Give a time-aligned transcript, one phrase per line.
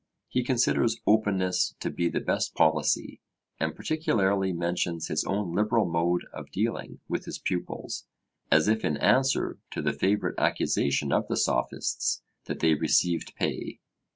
[0.27, 3.21] He considers openness to be the best policy,
[3.59, 8.07] and particularly mentions his own liberal mode of dealing with his pupils,
[8.51, 13.79] as if in answer to the favourite accusation of the Sophists that they received pay.